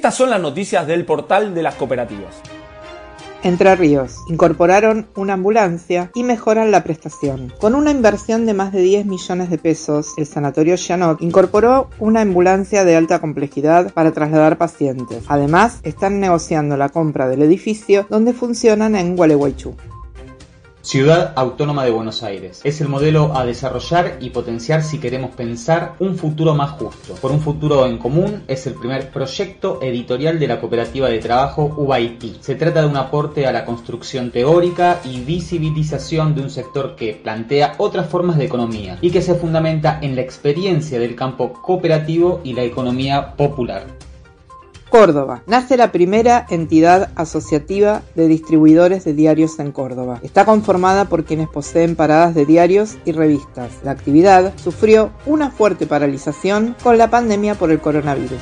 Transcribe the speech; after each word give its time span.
Estas 0.00 0.14
son 0.14 0.30
las 0.30 0.40
noticias 0.40 0.86
del 0.86 1.04
portal 1.04 1.54
de 1.54 1.62
las 1.62 1.74
cooperativas. 1.74 2.40
Entre 3.42 3.76
Ríos 3.76 4.16
incorporaron 4.30 5.08
una 5.14 5.34
ambulancia 5.34 6.10
y 6.14 6.22
mejoran 6.22 6.70
la 6.70 6.82
prestación. 6.82 7.52
Con 7.60 7.74
una 7.74 7.90
inversión 7.90 8.46
de 8.46 8.54
más 8.54 8.72
de 8.72 8.80
10 8.80 9.04
millones 9.04 9.50
de 9.50 9.58
pesos, 9.58 10.14
el 10.16 10.24
Sanatorio 10.24 10.76
Shanok 10.76 11.20
incorporó 11.20 11.90
una 11.98 12.22
ambulancia 12.22 12.86
de 12.86 12.96
alta 12.96 13.18
complejidad 13.18 13.92
para 13.92 14.12
trasladar 14.12 14.56
pacientes. 14.56 15.24
Además, 15.28 15.80
están 15.82 16.18
negociando 16.18 16.78
la 16.78 16.88
compra 16.88 17.28
del 17.28 17.42
edificio 17.42 18.06
donde 18.08 18.32
funcionan 18.32 18.96
en 18.96 19.16
Gualeguaychú. 19.16 19.76
Ciudad 20.82 21.34
Autónoma 21.36 21.84
de 21.84 21.90
Buenos 21.90 22.22
Aires. 22.22 22.62
Es 22.64 22.80
el 22.80 22.88
modelo 22.88 23.36
a 23.36 23.44
desarrollar 23.44 24.16
y 24.18 24.30
potenciar 24.30 24.82
si 24.82 24.98
queremos 24.98 25.30
pensar 25.32 25.94
un 25.98 26.16
futuro 26.16 26.54
más 26.54 26.70
justo. 26.70 27.14
Por 27.16 27.32
un 27.32 27.40
futuro 27.40 27.86
en 27.86 27.98
común 27.98 28.44
es 28.48 28.66
el 28.66 28.74
primer 28.74 29.10
proyecto 29.10 29.78
editorial 29.82 30.38
de 30.38 30.48
la 30.48 30.58
cooperativa 30.58 31.10
de 31.10 31.18
trabajo 31.18 31.74
UBIT. 31.76 32.40
Se 32.40 32.54
trata 32.54 32.80
de 32.80 32.88
un 32.88 32.96
aporte 32.96 33.46
a 33.46 33.52
la 33.52 33.66
construcción 33.66 34.30
teórica 34.30 35.00
y 35.04 35.20
visibilización 35.20 36.34
de 36.34 36.40
un 36.40 36.50
sector 36.50 36.96
que 36.96 37.12
plantea 37.12 37.74
otras 37.76 38.08
formas 38.08 38.38
de 38.38 38.46
economía 38.46 38.96
y 39.02 39.10
que 39.10 39.20
se 39.20 39.34
fundamenta 39.34 39.98
en 40.00 40.16
la 40.16 40.22
experiencia 40.22 40.98
del 40.98 41.14
campo 41.14 41.52
cooperativo 41.52 42.40
y 42.42 42.54
la 42.54 42.62
economía 42.62 43.36
popular. 43.36 44.09
Córdoba. 44.90 45.42
Nace 45.46 45.76
la 45.76 45.92
primera 45.92 46.46
entidad 46.50 47.10
asociativa 47.14 48.02
de 48.16 48.26
distribuidores 48.26 49.04
de 49.04 49.14
diarios 49.14 49.58
en 49.60 49.70
Córdoba. 49.70 50.18
Está 50.22 50.44
conformada 50.44 51.04
por 51.04 51.24
quienes 51.24 51.48
poseen 51.48 51.94
paradas 51.94 52.34
de 52.34 52.44
diarios 52.44 52.98
y 53.04 53.12
revistas. 53.12 53.70
La 53.84 53.92
actividad 53.92 54.52
sufrió 54.56 55.12
una 55.26 55.50
fuerte 55.50 55.86
paralización 55.86 56.74
con 56.82 56.98
la 56.98 57.08
pandemia 57.08 57.54
por 57.54 57.70
el 57.70 57.80
coronavirus. 57.80 58.40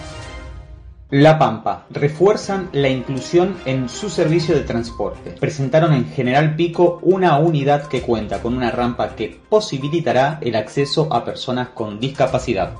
La 1.10 1.38
Pampa. 1.38 1.86
Refuerzan 1.90 2.68
la 2.72 2.88
inclusión 2.88 3.56
en 3.64 3.88
su 3.88 4.10
servicio 4.10 4.54
de 4.54 4.62
transporte. 4.62 5.30
Presentaron 5.38 5.92
en 5.92 6.06
General 6.06 6.56
Pico 6.56 6.98
una 7.02 7.38
unidad 7.38 7.88
que 7.88 8.02
cuenta 8.02 8.42
con 8.42 8.54
una 8.54 8.70
rampa 8.70 9.16
que 9.16 9.40
posibilitará 9.48 10.38
el 10.42 10.56
acceso 10.56 11.08
a 11.10 11.24
personas 11.24 11.68
con 11.70 12.00
discapacidad. 12.00 12.74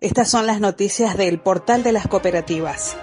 Estas 0.03 0.29
son 0.29 0.47
las 0.47 0.59
noticias 0.59 1.15
del 1.15 1.39
portal 1.39 1.81
de 1.81 1.93
las 1.93 2.09
cooperativas. 2.09 2.97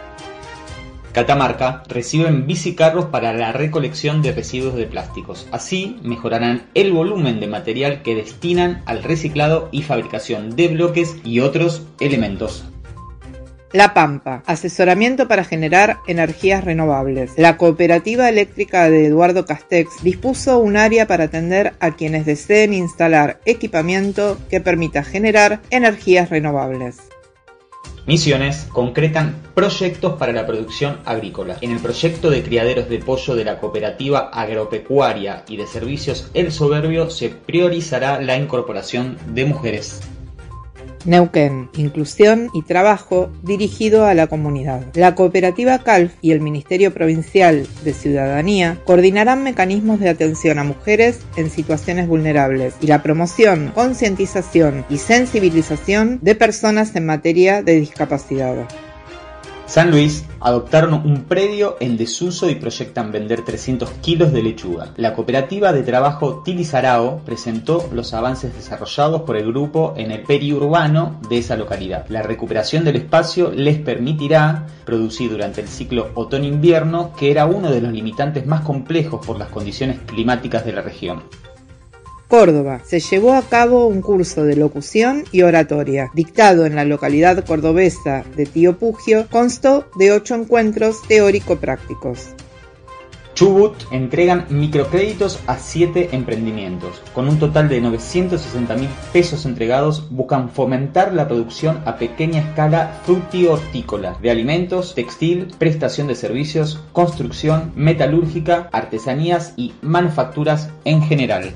Catamarca 1.13 1.83
reciben 1.89 2.47
bicicarros 2.47 3.07
para 3.07 3.33
la 3.33 3.53
recolección 3.53 4.21
de 4.21 4.33
residuos 4.33 4.75
de 4.75 4.85
plásticos. 4.85 5.49
Así 5.51 5.99
mejorarán 6.03 6.69
el 6.75 6.93
volumen 6.93 7.41
de 7.41 7.47
material 7.47 8.03
que 8.03 8.15
destinan 8.15 8.83
al 8.85 9.03
reciclado 9.03 9.71
y 9.73 9.81
fabricación 9.81 10.55
de 10.57 10.69
bloques 10.69 11.17
y 11.25 11.41
otros 11.41 11.87
elementos. 12.01 12.70
La 13.73 13.95
Pampa, 13.95 14.43
asesoramiento 14.47 15.29
para 15.29 15.45
generar 15.45 15.99
energías 16.09 16.65
renovables. 16.65 17.31
La 17.37 17.57
Cooperativa 17.57 18.29
Eléctrica 18.29 18.91
de 18.91 19.07
Eduardo 19.07 19.45
Castex 19.45 20.03
dispuso 20.03 20.59
un 20.59 20.77
área 20.77 21.07
para 21.07 21.25
atender 21.25 21.75
a 21.79 21.93
quienes 21.93 22.27
deseen 22.27 22.75
instalar 22.75 23.41
equipamiento 23.45 24.39
que 24.51 24.61
permita 24.61 25.05
generar 25.05 25.61
energías 25.71 26.31
renovables. 26.31 26.97
Misiones 28.09 28.67
concretan 28.73 29.37
proyectos 29.55 30.15
para 30.15 30.33
la 30.33 30.49
producción 30.49 30.99
agrícola. 31.05 31.57
En 31.61 31.71
el 31.71 31.79
proyecto 31.79 32.29
de 32.29 32.43
criaderos 32.43 32.89
de 32.89 32.99
pollo 32.99 33.37
de 33.37 33.45
la 33.45 33.61
cooperativa 33.61 34.31
agropecuaria 34.33 35.45
y 35.47 35.57
de 35.57 35.69
servicios 35.69 36.29
El 36.35 36.51
Soberbio 36.51 37.09
se 37.09 37.29
priorizará 37.29 38.21
la 38.21 38.37
incorporación 38.37 39.17
de 39.29 39.45
mujeres. 39.45 40.01
Neuquén, 41.05 41.71
Inclusión 41.77 42.49
y 42.53 42.63
Trabajo 42.63 43.31
dirigido 43.43 44.07
a 44.07 44.15
la 44.15 44.27
comunidad. 44.27 44.87
La 44.95 45.15
cooperativa 45.15 45.79
CALF 45.79 46.13
y 46.21 46.33
el 46.33 46.41
Ministerio 46.41 46.93
Provincial 46.93 47.67
de 47.85 47.93
Ciudadanía 47.93 48.79
coordinarán 48.85 49.43
mecanismos 49.43 50.01
de 50.01 50.11
atención 50.11 50.59
a 50.59 50.65
mujeres 50.65 51.21
en 51.37 51.51
situaciones 51.51 52.09
vulnerables 52.09 52.75
y 52.81 52.87
la 52.87 53.03
promoción, 53.03 53.73
concientización 53.75 54.85
y 54.91 54.99
sensibilización 54.99 56.19
de 56.23 56.35
personas 56.35 56.95
en 56.97 57.07
materia 57.07 57.63
de 57.63 57.81
discapacidad. 57.81 58.69
San 59.71 59.93
Luis 59.93 60.25
adoptaron 60.41 60.95
un 60.95 61.27
predio 61.27 61.77
en 61.79 61.97
desuso 61.97 62.51
y 62.51 62.57
proyectan 62.57 63.13
vender 63.13 63.45
300 63.45 63.89
kilos 64.03 64.33
de 64.33 64.43
lechuga. 64.43 64.89
La 64.97 65.15
cooperativa 65.15 65.73
de 65.73 65.85
trabajo 65.85 66.43
Tilizarao 66.45 67.21
presentó 67.25 67.89
los 67.93 68.13
avances 68.13 68.53
desarrollados 68.53 69.23
por 69.23 69.37
el 69.37 69.47
grupo 69.47 69.95
en 69.97 70.11
el 70.11 70.25
periurbano 70.25 71.21
de 71.29 71.39
esa 71.39 71.57
localidad. 71.57 72.05
La 72.09 72.23
recuperación 72.23 72.85
del 72.85 72.97
espacio 72.97 73.53
les 73.53 73.79
permitirá 73.79 74.67
producir 74.85 75.31
durante 75.31 75.61
el 75.61 75.69
ciclo 75.69 76.11
otoño-invierno, 76.15 77.13
que 77.17 77.31
era 77.31 77.47
uno 77.47 77.71
de 77.71 77.81
los 77.81 77.93
limitantes 77.93 78.45
más 78.47 78.63
complejos 78.63 79.25
por 79.25 79.39
las 79.39 79.51
condiciones 79.51 80.01
climáticas 80.05 80.65
de 80.65 80.73
la 80.73 80.83
región. 80.83 81.23
Córdoba, 82.31 82.81
se 82.85 83.01
llevó 83.01 83.33
a 83.33 83.43
cabo 83.43 83.89
un 83.89 84.03
curso 84.03 84.45
de 84.45 84.55
locución 84.55 85.25
y 85.33 85.43
oratoria, 85.43 86.13
dictado 86.15 86.65
en 86.65 86.77
la 86.77 86.85
localidad 86.85 87.45
cordobesa 87.45 88.25
de 88.37 88.47
Tío 88.47 88.79
Pugio, 88.79 89.27
constó 89.29 89.91
de 89.97 90.13
ocho 90.13 90.37
encuentros 90.37 91.03
teórico-prácticos. 91.09 92.29
Chubut 93.35 93.75
entregan 93.91 94.47
microcréditos 94.49 95.41
a 95.49 95.59
siete 95.59 96.11
emprendimientos. 96.13 97.03
Con 97.15 97.27
un 97.27 97.41
total 97.41 97.69
de 97.69 97.81
960 97.81 98.77
mil 98.77 98.91
pesos 99.13 99.45
entregados, 99.45 100.09
buscan 100.11 100.51
fomentar 100.51 101.13
la 101.13 101.27
producción 101.27 101.83
a 101.85 101.97
pequeña 101.97 102.43
escala 102.43 103.01
frutihortícola 103.07 104.17
de 104.23 104.31
alimentos, 104.31 104.95
textil, 104.95 105.49
prestación 105.59 106.07
de 106.07 106.15
servicios, 106.15 106.81
construcción, 106.93 107.73
metalúrgica, 107.75 108.69
artesanías 108.71 109.53
y 109.57 109.73
manufacturas 109.83 110.71
en 110.85 111.03
general. 111.03 111.53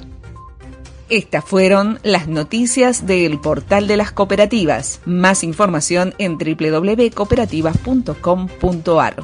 Estas 1.14 1.44
fueron 1.44 2.00
las 2.02 2.26
noticias 2.26 3.06
del 3.06 3.38
portal 3.38 3.86
de 3.86 3.96
las 3.96 4.10
cooperativas. 4.10 5.00
Más 5.04 5.44
información 5.44 6.12
en 6.18 6.38
www.cooperativas.com.ar. 6.38 9.22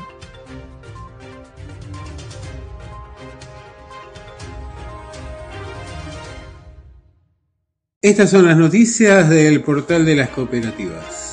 Estas 8.00 8.30
son 8.30 8.46
las 8.46 8.56
noticias 8.56 9.28
del 9.28 9.60
portal 9.64 10.04
de 10.04 10.14
las 10.14 10.28
cooperativas. 10.28 11.29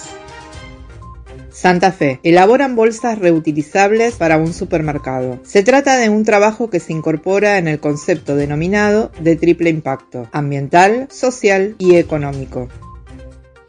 Santa 1.59 1.91
Fe. 1.91 2.19
Elaboran 2.21 2.75
bolsas 2.75 3.17
reutilizables 3.17 4.13
para 4.13 4.37
un 4.37 4.53
supermercado. 4.53 5.39
Se 5.41 5.63
trata 5.63 5.97
de 5.97 6.07
un 6.07 6.23
trabajo 6.23 6.69
que 6.69 6.79
se 6.79 6.93
incorpora 6.93 7.57
en 7.57 7.67
el 7.67 7.79
concepto 7.79 8.35
denominado 8.35 9.11
de 9.19 9.35
triple 9.37 9.71
impacto, 9.71 10.27
ambiental, 10.31 11.07
social 11.09 11.73
y 11.79 11.95
económico. 11.95 12.67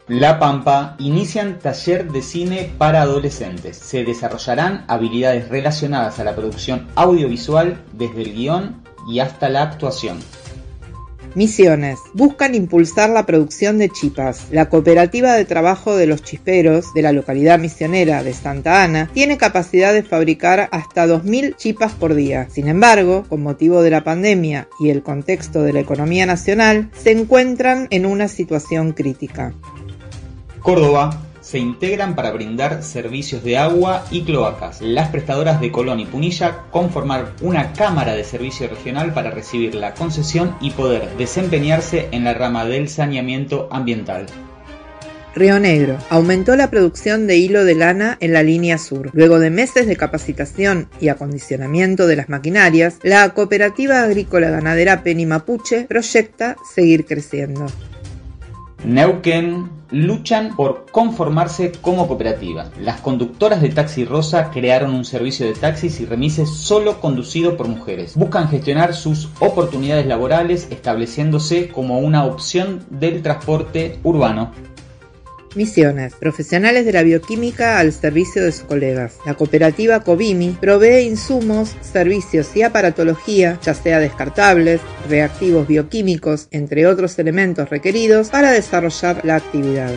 La 0.07 0.37
Pampa 0.37 0.97
inician 0.99 1.57
taller 1.57 2.11
de 2.11 2.21
cine 2.21 2.71
para 2.77 3.01
adolescentes. 3.01 3.77
Se 3.77 4.03
desarrollarán 4.03 4.85
habilidades 4.87 5.49
relacionadas 5.49 6.19
a 6.19 6.23
la 6.23 6.35
producción 6.35 6.87
audiovisual 6.93 7.83
desde 7.93 8.21
el 8.21 8.35
guion 8.35 8.83
y 9.09 9.17
hasta 9.17 9.49
la 9.49 9.63
actuación. 9.63 10.19
Misiones. 11.35 11.99
Buscan 12.13 12.55
impulsar 12.55 13.09
la 13.09 13.25
producción 13.25 13.77
de 13.77 13.89
chipas. 13.89 14.47
La 14.51 14.69
cooperativa 14.69 15.33
de 15.33 15.45
trabajo 15.45 15.95
de 15.95 16.07
los 16.07 16.23
chisperos 16.23 16.93
de 16.93 17.01
la 17.01 17.11
localidad 17.11 17.59
misionera 17.59 18.23
de 18.23 18.33
Santa 18.33 18.83
Ana 18.83 19.09
tiene 19.13 19.37
capacidad 19.37 19.93
de 19.93 20.03
fabricar 20.03 20.69
hasta 20.71 21.05
2.000 21.05 21.55
chipas 21.55 21.93
por 21.93 22.15
día. 22.15 22.47
Sin 22.49 22.67
embargo, 22.67 23.25
con 23.29 23.43
motivo 23.43 23.81
de 23.81 23.91
la 23.91 24.03
pandemia 24.03 24.67
y 24.79 24.89
el 24.89 25.03
contexto 25.03 25.61
de 25.63 25.73
la 25.73 25.79
economía 25.79 26.25
nacional, 26.25 26.89
se 26.97 27.11
encuentran 27.11 27.87
en 27.91 28.05
una 28.05 28.27
situación 28.27 28.93
crítica. 28.93 29.53
Córdoba 30.61 31.28
se 31.49 31.57
integran 31.57 32.15
para 32.15 32.29
brindar 32.29 32.83
servicios 32.83 33.43
de 33.43 33.57
agua 33.57 34.05
y 34.11 34.21
cloacas. 34.21 34.81
Las 34.81 35.09
prestadoras 35.09 35.59
de 35.59 35.71
Colón 35.71 35.99
y 35.99 36.05
Punilla 36.05 36.65
conformar 36.69 37.33
una 37.41 37.73
cámara 37.73 38.13
de 38.13 38.23
servicio 38.23 38.67
regional 38.67 39.15
para 39.15 39.31
recibir 39.31 39.73
la 39.73 39.95
concesión 39.95 40.55
y 40.61 40.69
poder 40.69 41.09
desempeñarse 41.17 42.07
en 42.11 42.23
la 42.23 42.35
rama 42.35 42.65
del 42.65 42.87
saneamiento 42.87 43.67
ambiental. 43.71 44.27
Río 45.33 45.59
Negro 45.59 45.97
aumentó 46.11 46.55
la 46.55 46.69
producción 46.69 47.25
de 47.25 47.37
hilo 47.37 47.65
de 47.65 47.73
lana 47.73 48.17
en 48.19 48.33
la 48.33 48.43
línea 48.43 48.77
sur. 48.77 49.09
Luego 49.13 49.39
de 49.39 49.49
meses 49.49 49.87
de 49.87 49.95
capacitación 49.95 50.87
y 51.01 51.07
acondicionamiento 51.07 52.05
de 52.05 52.15
las 52.15 52.29
maquinarias, 52.29 52.99
la 53.01 53.27
cooperativa 53.29 54.03
agrícola 54.03 54.51
ganadera 54.51 55.01
Peni 55.01 55.25
Mapuche 55.25 55.85
proyecta 55.89 56.57
seguir 56.75 57.05
creciendo. 57.05 57.65
Neuquén 58.85 59.69
luchan 59.91 60.55
por 60.55 60.85
conformarse 60.91 61.71
como 61.81 62.07
cooperativa. 62.07 62.69
Las 62.79 63.01
conductoras 63.01 63.61
de 63.61 63.69
Taxi 63.69 64.05
Rosa 64.05 64.51
crearon 64.51 64.93
un 64.93 65.03
servicio 65.03 65.45
de 65.45 65.53
taxis 65.53 65.99
y 65.99 66.05
remises 66.05 66.49
solo 66.49 67.01
conducido 67.01 67.57
por 67.57 67.67
mujeres. 67.67 68.15
Buscan 68.15 68.47
gestionar 68.47 68.93
sus 68.93 69.29
oportunidades 69.39 70.05
laborales 70.05 70.67
estableciéndose 70.71 71.69
como 71.69 71.99
una 71.99 72.23
opción 72.25 72.85
del 72.89 73.21
transporte 73.21 73.99
urbano. 74.03 74.51
Misiones. 75.55 76.13
Profesionales 76.15 76.85
de 76.85 76.93
la 76.93 77.03
bioquímica 77.03 77.77
al 77.79 77.93
servicio 77.93 78.43
de 78.43 78.51
sus 78.51 78.63
colegas. 78.63 79.17
La 79.25 79.33
cooperativa 79.33 80.03
Covimi 80.03 80.57
provee 80.59 81.01
insumos, 81.01 81.75
servicios 81.81 82.53
y 82.55 82.61
aparatología, 82.63 83.59
ya 83.63 83.73
sea 83.73 83.99
descartables, 83.99 84.81
reactivos 85.09 85.67
bioquímicos, 85.67 86.47
entre 86.51 86.87
otros 86.87 87.19
elementos 87.19 87.69
requeridos 87.69 88.29
para 88.29 88.51
desarrollar 88.51 89.25
la 89.25 89.35
actividad. 89.35 89.91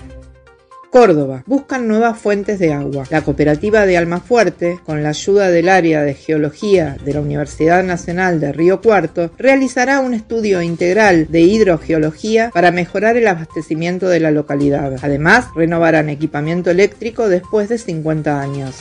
Córdoba. 0.91 1.43
Buscan 1.47 1.87
nuevas 1.87 2.19
fuentes 2.19 2.59
de 2.59 2.73
agua. 2.73 3.05
La 3.09 3.21
cooperativa 3.21 3.85
de 3.85 3.97
Almafuerte, 3.97 4.77
con 4.85 5.01
la 5.01 5.09
ayuda 5.09 5.49
del 5.49 5.69
área 5.69 6.03
de 6.03 6.13
geología 6.13 6.97
de 7.03 7.13
la 7.13 7.21
Universidad 7.21 7.81
Nacional 7.81 8.41
de 8.41 8.51
Río 8.51 8.81
Cuarto, 8.81 9.31
realizará 9.37 10.01
un 10.01 10.13
estudio 10.13 10.61
integral 10.61 11.27
de 11.29 11.39
hidrogeología 11.41 12.51
para 12.53 12.71
mejorar 12.71 13.15
el 13.15 13.27
abastecimiento 13.27 14.09
de 14.09 14.19
la 14.19 14.31
localidad. 14.31 14.97
Además, 15.01 15.47
renovarán 15.55 16.09
equipamiento 16.09 16.69
eléctrico 16.69 17.29
después 17.29 17.69
de 17.69 17.77
50 17.77 18.41
años. 18.41 18.75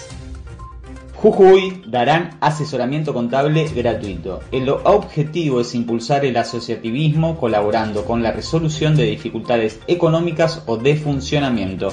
Jujuy 1.22 1.82
darán 1.86 2.38
asesoramiento 2.40 3.12
contable 3.12 3.68
gratuito. 3.74 4.40
El 4.52 4.70
objetivo 4.70 5.60
es 5.60 5.74
impulsar 5.74 6.24
el 6.24 6.34
asociativismo 6.38 7.38
colaborando 7.38 8.06
con 8.06 8.22
la 8.22 8.32
resolución 8.32 8.96
de 8.96 9.04
dificultades 9.04 9.80
económicas 9.86 10.62
o 10.64 10.78
de 10.78 10.96
funcionamiento. 10.96 11.92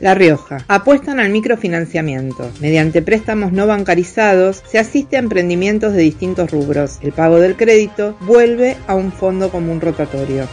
La 0.00 0.14
Rioja. 0.14 0.64
Apuestan 0.66 1.20
al 1.20 1.28
microfinanciamiento. 1.28 2.50
Mediante 2.60 3.02
préstamos 3.02 3.52
no 3.52 3.66
bancarizados 3.66 4.62
se 4.66 4.78
asiste 4.78 5.16
a 5.16 5.20
emprendimientos 5.20 5.92
de 5.92 6.00
distintos 6.00 6.50
rubros. 6.50 6.98
El 7.02 7.12
pago 7.12 7.38
del 7.38 7.54
crédito 7.54 8.16
vuelve 8.22 8.78
a 8.86 8.94
un 8.94 9.12
fondo 9.12 9.50
común 9.50 9.78
rotatorio. 9.82 10.46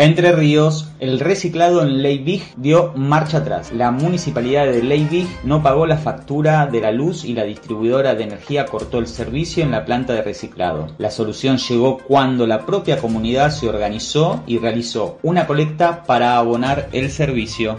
Entre 0.00 0.30
Ríos, 0.30 0.92
el 1.00 1.18
reciclado 1.18 1.82
en 1.82 2.02
Leibig 2.02 2.44
dio 2.56 2.92
marcha 2.94 3.38
atrás. 3.38 3.72
La 3.72 3.90
municipalidad 3.90 4.66
de 4.66 4.80
Leibig 4.80 5.26
no 5.42 5.60
pagó 5.60 5.86
la 5.86 5.96
factura 5.96 6.68
de 6.68 6.80
la 6.80 6.92
luz 6.92 7.24
y 7.24 7.34
la 7.34 7.42
distribuidora 7.42 8.14
de 8.14 8.22
energía 8.22 8.66
cortó 8.66 9.00
el 9.00 9.08
servicio 9.08 9.64
en 9.64 9.72
la 9.72 9.84
planta 9.84 10.12
de 10.12 10.22
reciclado. 10.22 10.86
La 10.98 11.10
solución 11.10 11.56
llegó 11.56 11.98
cuando 11.98 12.46
la 12.46 12.64
propia 12.64 13.00
comunidad 13.00 13.50
se 13.50 13.68
organizó 13.68 14.44
y 14.46 14.58
realizó 14.58 15.18
una 15.24 15.48
colecta 15.48 16.04
para 16.04 16.36
abonar 16.36 16.88
el 16.92 17.10
servicio. 17.10 17.76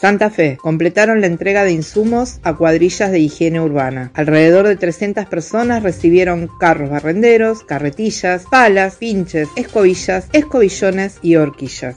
Santa 0.00 0.30
Fe 0.30 0.56
completaron 0.60 1.20
la 1.20 1.26
entrega 1.26 1.64
de 1.64 1.72
insumos 1.72 2.38
a 2.44 2.54
cuadrillas 2.54 3.10
de 3.10 3.18
higiene 3.18 3.60
urbana. 3.60 4.12
Alrededor 4.14 4.68
de 4.68 4.76
300 4.76 5.26
personas 5.26 5.82
recibieron 5.82 6.48
carros 6.60 6.90
barrenderos, 6.90 7.64
carretillas, 7.64 8.44
palas, 8.48 8.94
pinches, 8.96 9.48
escobillas, 9.56 10.28
escobillones 10.32 11.18
y 11.20 11.34
horquillas. 11.34 11.96